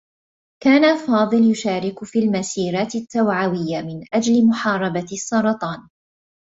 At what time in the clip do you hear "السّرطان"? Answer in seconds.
5.11-5.87